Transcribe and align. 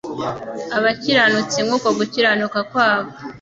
abakiranutsi 0.77 1.57
nk 1.65 1.71
uko 1.77 1.87
gukiranuka 1.97 2.59
kwabo 2.69 3.11